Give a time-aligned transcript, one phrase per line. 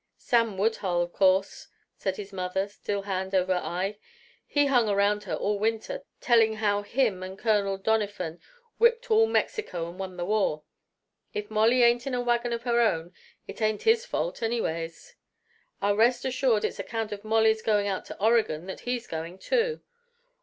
[0.17, 3.99] "Sam Woodhull, of course," said the mother, still hand over eye.
[4.47, 8.39] "He hung around all winter, telling how him and Colonel Doniphan
[8.79, 10.63] whipped all Mexico and won the war.
[11.35, 13.13] If Molly ain't in a wagon of her own,
[13.47, 15.15] it ain't his fault, anyways!
[15.83, 19.83] I'll rest assured it's account of Molly's going out to Oregon that he's going too!